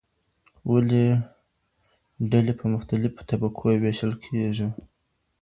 [0.71, 1.05] ولې
[2.31, 4.67] ډلې په مختلفو طبقو وېشل کیږي؟